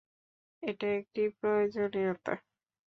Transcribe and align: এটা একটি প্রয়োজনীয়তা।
এটা 0.63 0.87
একটি 0.99 1.21
প্রয়োজনীয়তা। 1.39 2.33